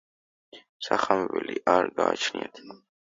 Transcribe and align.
სახამებელი 0.87 1.59
არ 1.75 1.91
გააჩნიათ. 2.01 2.65